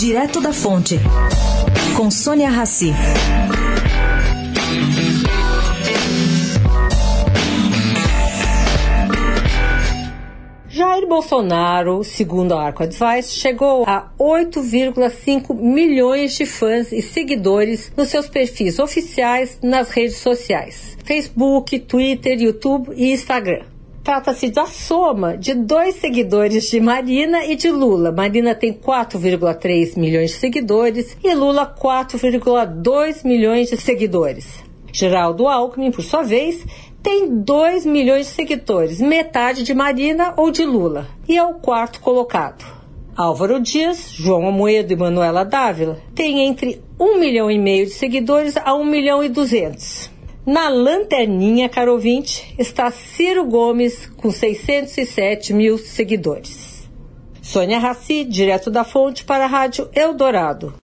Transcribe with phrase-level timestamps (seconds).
[0.00, 0.98] Direto da Fonte,
[1.94, 2.90] com Sônia Rassi.
[10.70, 18.08] Jair Bolsonaro, segundo a Arco Advice, chegou a 8,5 milhões de fãs e seguidores nos
[18.08, 23.69] seus perfis oficiais nas redes sociais: Facebook, Twitter, YouTube e Instagram.
[24.10, 28.10] Trata-se da soma de dois seguidores de Marina e de Lula.
[28.10, 34.64] Marina tem 4,3 milhões de seguidores e Lula 4,2 milhões de seguidores.
[34.92, 36.66] Geraldo Alckmin, por sua vez,
[37.00, 42.00] tem 2 milhões de seguidores, metade de Marina ou de Lula, e é o quarto
[42.00, 42.64] colocado.
[43.16, 48.56] Álvaro Dias, João Amoedo e Manuela Dávila têm entre 1 milhão e meio de seguidores
[48.56, 50.18] a 1 milhão e 200.
[50.50, 56.90] Na lanterninha, caro ouvinte, está Ciro Gomes com 607 mil seguidores.
[57.40, 60.74] Sônia Raci, direto da fonte para a Rádio Eldorado.